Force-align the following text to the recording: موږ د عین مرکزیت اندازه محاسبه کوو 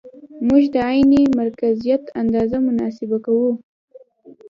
موږ 0.47 0.63
د 0.73 0.75
عین 0.89 1.11
مرکزیت 1.39 2.03
اندازه 2.21 2.57
محاسبه 2.67 3.17
کوو 3.25 3.51